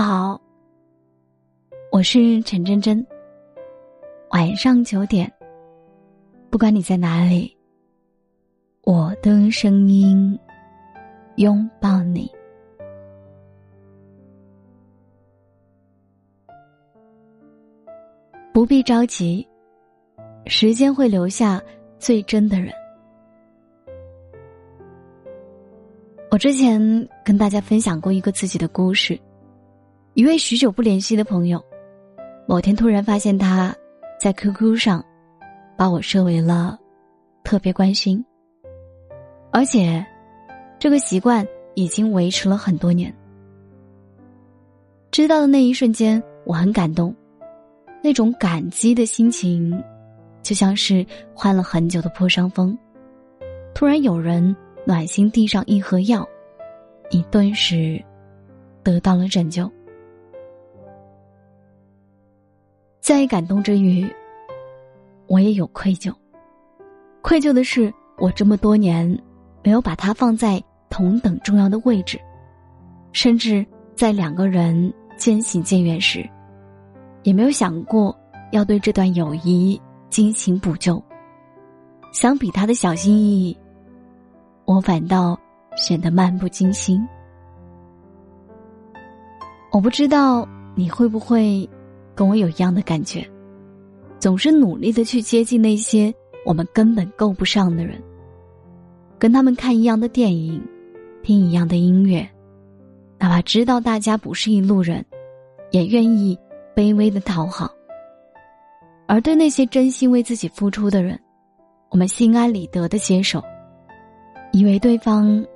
[0.00, 0.40] 好，
[1.90, 3.04] 我是陈真真。
[4.30, 5.28] 晚上九点，
[6.50, 7.52] 不管你在哪里，
[8.82, 10.38] 我的声音
[11.34, 12.30] 拥抱你。
[18.52, 19.44] 不必着急，
[20.46, 21.60] 时间会留下
[21.98, 22.72] 最真的人。
[26.30, 26.80] 我之前
[27.24, 29.18] 跟大家分享过一个自己的故事。
[30.18, 31.64] 一位许久不联系的朋友，
[32.48, 33.72] 某天突然发现他
[34.18, 35.00] 在 QQ 上
[35.76, 36.76] 把我设为了
[37.44, 38.24] 特别关心，
[39.52, 40.04] 而且
[40.76, 41.46] 这个习惯
[41.76, 43.14] 已经维持了很多年。
[45.12, 47.14] 知道的那一瞬间，我很感动，
[48.02, 49.80] 那种感激的心情，
[50.42, 52.76] 就像是患了很久的破伤风，
[53.72, 56.28] 突然有人暖心递上一盒药，
[57.08, 58.04] 你顿时
[58.82, 59.70] 得到了拯救。
[63.08, 64.06] 在感动之余，
[65.28, 66.12] 我也有愧疚。
[67.22, 69.08] 愧疚的是，我这么多年
[69.64, 72.20] 没有把他放在同等重要的位置，
[73.12, 73.64] 甚至
[73.96, 76.28] 在两个人渐行渐远时，
[77.22, 78.14] 也没有想过
[78.52, 81.02] 要对这段友谊进行补救。
[82.12, 83.56] 相比他的小心翼翼，
[84.66, 85.34] 我反倒
[85.78, 87.02] 显得漫不经心。
[89.72, 91.66] 我不知道你会不会。
[92.18, 93.24] 跟我有一样的感觉，
[94.18, 96.12] 总是努力的去接近那些
[96.44, 98.02] 我们根本够不上的人，
[99.20, 100.60] 跟他们看一样的电影，
[101.22, 102.28] 听一样的音乐，
[103.20, 105.06] 哪怕知道大家不是一路人，
[105.70, 106.36] 也愿意
[106.74, 107.70] 卑微的讨好。
[109.06, 111.16] 而对那些真心为自己付出的人，
[111.88, 113.40] 我们心安理得的接受，
[114.50, 115.46] 以为对方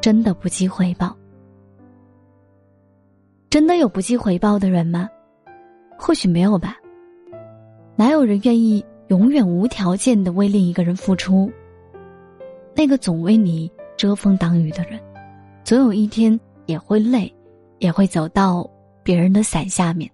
[0.00, 1.14] 真的不计回报。
[3.50, 5.06] 真的有不计回报的人吗？
[6.04, 6.76] 或许没有吧，
[7.94, 11.48] 哪有人愿意永远无条件的为另一个人付出？
[12.74, 14.98] 那个总为你遮风挡雨的人，
[15.62, 17.32] 总有一天也会累，
[17.78, 18.68] 也会走到
[19.04, 20.10] 别人的伞下面。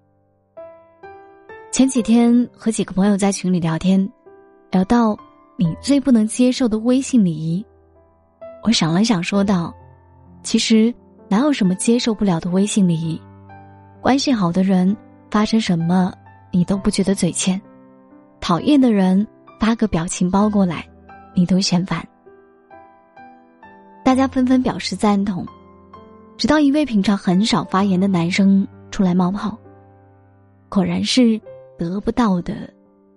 [1.72, 4.06] 前几天和几个朋友在群里聊天，
[4.70, 5.16] 聊到
[5.56, 7.64] 你最不能接受的微信礼仪，
[8.62, 9.74] 我想了想，说道
[10.44, 10.94] ：“其实
[11.28, 13.18] 哪有什么接受不了的微信礼仪？
[14.02, 14.94] 关系好的人。”
[15.30, 16.12] 发生什么，
[16.50, 17.60] 你都不觉得嘴欠；
[18.40, 19.26] 讨厌的人
[19.60, 20.88] 发个表情包过来，
[21.34, 22.06] 你都嫌烦。
[24.04, 25.46] 大家纷纷表示赞同，
[26.36, 29.56] 直到一位平常很少发言的男生出来冒泡。
[30.70, 31.38] 果然是
[31.78, 32.72] 得不到的，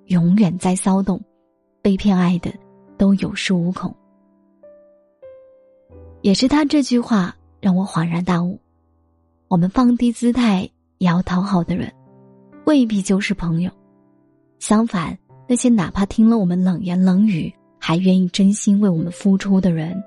[0.08, 1.18] 永远在骚动；
[1.82, 2.52] 被骗爱的，
[2.98, 3.96] 都有恃无恐。
[6.22, 8.60] 也是他这句话让我恍然大悟：
[9.48, 11.92] 我们放低姿态也要讨好的人。
[12.66, 13.72] 未必就是朋友，
[14.60, 15.18] 相反，
[15.48, 20.02] 那些哪怕听了我们冷言冷语，还愿意真心为我们付出的人，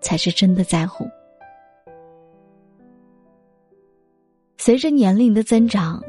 [0.00, 1.06] 才是真的在乎。
[4.58, 6.02] 随着年龄的增长，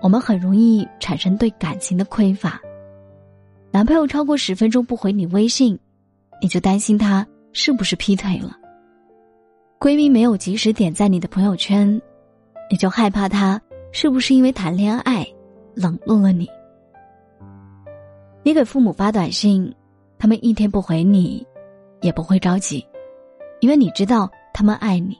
[0.00, 2.60] 我们很容易产生对感情的匮乏。
[3.72, 5.78] 男朋友超过十分钟不回你微信，
[6.40, 8.50] 你就担心他是不是劈腿了；
[9.80, 12.00] 闺蜜没有及时点赞你的朋友圈，
[12.70, 13.60] 你就害怕他。
[13.92, 15.26] 是不是因为谈恋爱
[15.74, 16.48] 冷落了你？
[18.42, 19.74] 你给父母发短信，
[20.18, 21.46] 他们一天不回你，
[22.00, 22.86] 也不会着急，
[23.60, 25.16] 因为你知道他们爱你。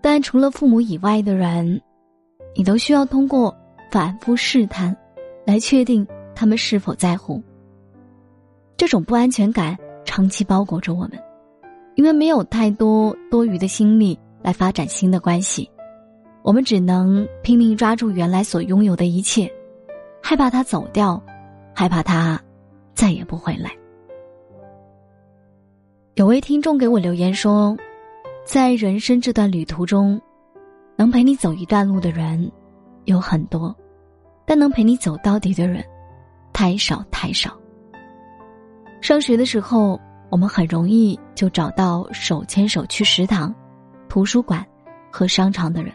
[0.00, 1.80] 但除了父母以外的人，
[2.54, 3.54] 你都需要通过
[3.90, 4.96] 反复试探，
[5.44, 7.42] 来确定他们是否在乎。
[8.76, 11.12] 这种不安全感长期包裹着我们，
[11.96, 15.70] 因为没有太多多余的心力来发展新的关系。
[16.42, 19.50] 我们只能拼命抓住原来所拥有的一切，
[20.22, 21.22] 害怕他走掉，
[21.74, 22.40] 害怕他
[22.94, 23.70] 再也不回来。
[26.14, 27.76] 有位听众给我留言说，
[28.44, 30.20] 在人生这段旅途中，
[30.96, 32.50] 能陪你走一段路的人
[33.04, 33.74] 有很多，
[34.44, 35.84] 但能陪你走到底的人
[36.52, 37.56] 太少太少。
[39.00, 40.00] 上学的时候，
[40.30, 43.54] 我们很容易就找到手牵手去食堂、
[44.08, 44.66] 图书馆
[45.10, 45.92] 和商场的人。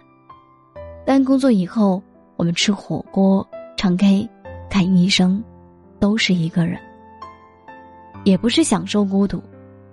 [1.05, 2.01] 但工作以后，
[2.35, 3.47] 我们吃火锅、
[3.77, 4.27] 唱 K、
[4.69, 5.43] 看医生，
[5.99, 6.79] 都是一个人。
[8.23, 9.39] 也不是享受孤独，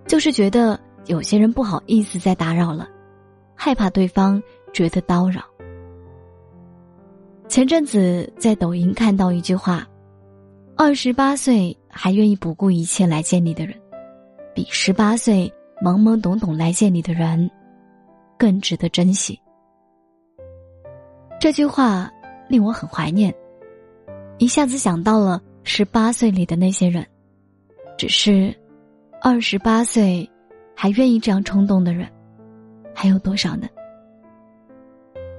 [0.06, 2.88] 就是觉得有些人不好意思再打扰了，
[3.54, 4.42] 害怕对方
[4.72, 5.42] 觉得叨扰。
[7.46, 9.86] 前阵子在抖音看到一句话
[10.74, 13.78] ：“二十八岁还愿意不顾一切来见你的人，
[14.54, 15.52] 比十八岁
[15.84, 17.50] 懵懵懂懂来见你的人，
[18.38, 19.38] 更值得珍惜。”
[21.42, 22.08] 这句话
[22.46, 23.34] 令我很怀念，
[24.38, 27.04] 一下子想到了十八岁里的那些人。
[27.98, 28.56] 只是，
[29.20, 30.30] 二十八岁
[30.76, 32.08] 还愿意这样冲动的人，
[32.94, 33.66] 还有多少呢？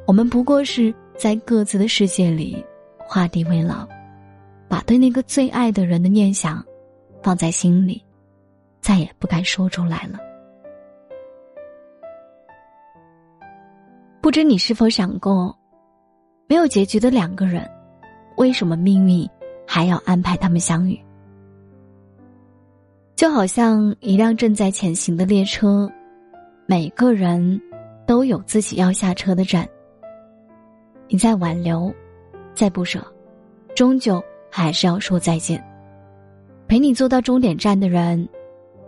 [0.05, 2.61] 我们不过是在各自的世界里
[2.97, 3.87] 画地为牢，
[4.67, 6.61] 把对那个最爱的人的念想
[7.21, 8.03] 放在心里，
[8.81, 10.19] 再也不敢说出来了。
[14.19, 15.57] 不知你是否想过，
[16.47, 17.69] 没有结局的两个人，
[18.37, 19.27] 为什么命运
[19.67, 20.99] 还要安排他们相遇？
[23.15, 25.89] 就好像一辆正在前行的列车，
[26.65, 27.61] 每个人
[28.05, 29.67] 都有自己要下车的站。
[31.07, 31.93] 你在挽留，
[32.53, 33.05] 再不舍，
[33.75, 35.63] 终究还是要说再见。
[36.67, 38.27] 陪你坐到终点站的人，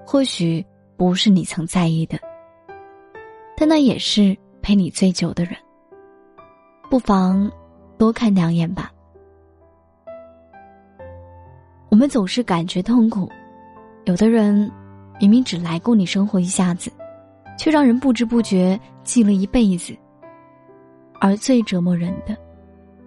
[0.06, 0.66] 或许
[0.98, 2.18] 不是你曾在意的，
[3.56, 4.36] 但那也是。
[4.62, 5.56] 陪你最久的人，
[6.90, 7.52] 不妨
[7.98, 8.92] 多看两眼吧。
[11.90, 13.30] 我们总是感觉痛苦，
[14.06, 14.70] 有的人
[15.20, 16.92] 明明只来过你生活一下子，
[17.58, 19.96] 却让人不知不觉记了一辈子。
[21.22, 22.36] 而最折磨人的，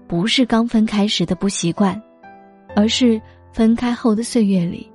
[0.07, 2.01] 不是刚分开时的不习惯，
[2.75, 3.21] 而是
[3.53, 4.91] 分开后的岁月里，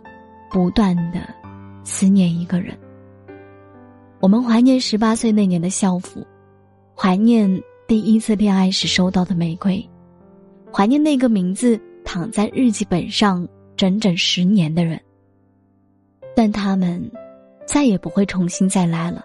[0.49, 1.21] 不断的
[1.83, 2.77] 思念一个人。
[4.19, 6.25] 我们怀念十八岁那年的校服。
[6.95, 7.49] 怀念
[7.87, 9.87] 第一次恋爱时收到的玫瑰，
[10.71, 14.99] 怀念那个名字躺在日记本上整整十年的人。
[16.35, 17.11] 但他们
[17.67, 19.23] 再也不会重新再来了。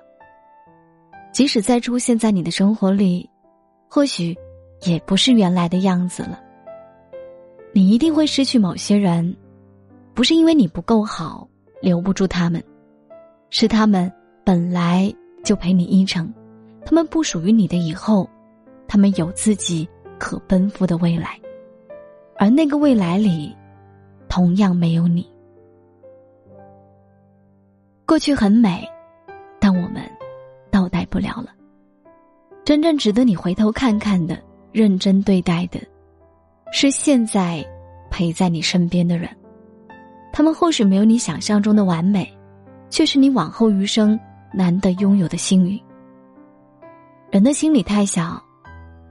[1.32, 3.28] 即使再出现在你的生活里，
[3.88, 4.36] 或许
[4.82, 6.40] 也不是原来的样子了。
[7.72, 9.34] 你一定会失去某些人，
[10.14, 11.48] 不是因为你不够好，
[11.80, 12.62] 留不住他们，
[13.50, 14.12] 是他们
[14.44, 15.14] 本来
[15.44, 16.32] 就陪你一程。
[16.84, 18.28] 他们不属于你的以后，
[18.88, 19.88] 他们有自己
[20.18, 21.38] 可奔赴的未来，
[22.38, 23.54] 而那个未来里，
[24.28, 25.30] 同样没有你。
[28.06, 28.88] 过去很美，
[29.60, 30.02] 但我们
[30.70, 31.54] 倒带不了了。
[32.64, 34.42] 真正值得你回头看看的、
[34.72, 35.78] 认真对待的，
[36.72, 37.64] 是现在
[38.10, 39.28] 陪在你身边的人。
[40.32, 42.30] 他们或许没有你想象中的完美，
[42.88, 44.18] 却是你往后余生
[44.52, 45.78] 难得拥有的幸运。
[47.30, 48.42] 人的心里太小，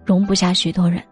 [0.08, 1.04] 容不下许多人。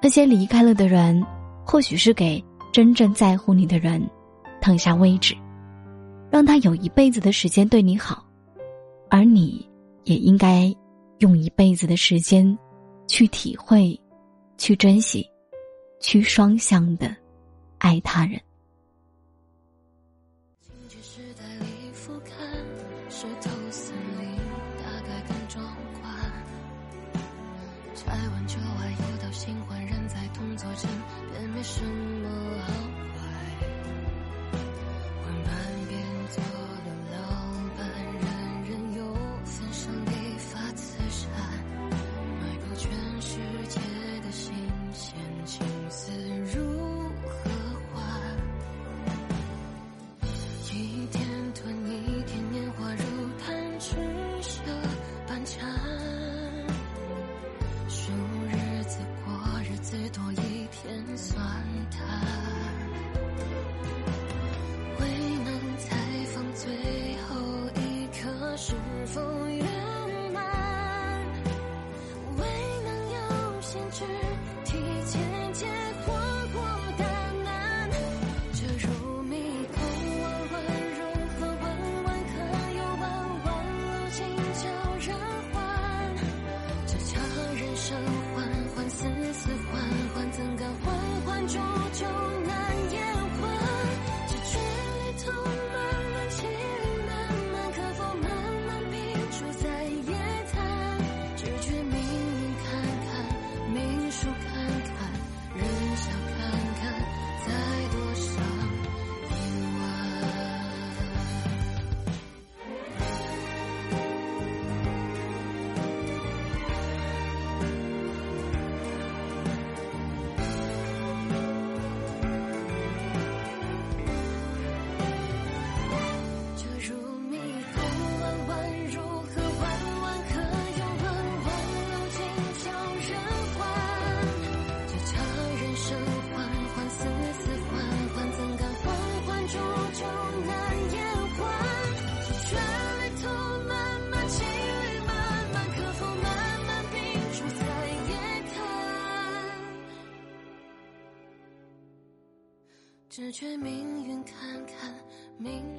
[0.00, 1.20] 那些离开了的人，
[1.64, 2.42] 或许是给
[2.72, 4.00] 真正在乎你的人
[4.60, 5.34] 腾下位置，
[6.30, 8.24] 让他有一辈子的时间对你好，
[9.10, 9.68] 而你
[10.04, 10.72] 也应该
[11.18, 12.56] 用一辈子的时间
[13.08, 13.98] 去体会、
[14.56, 15.28] 去珍惜、
[15.98, 17.14] 去双向的
[17.78, 18.40] 爱他人。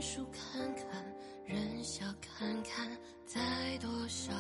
[0.07, 1.03] 树看看
[1.45, 2.89] 人笑看看
[3.25, 4.33] 再多伤